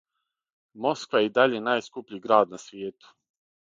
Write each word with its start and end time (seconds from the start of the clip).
Москва 0.85 1.21
је 1.21 1.29
и 1.29 1.31
даље 1.35 1.61
најскупљи 1.67 2.21
град 2.27 2.53
на 2.57 2.61
свијету. 2.65 3.17